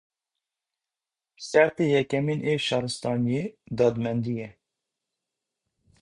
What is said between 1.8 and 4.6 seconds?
yekemîn ê şaristaniyê, dadmendî ye.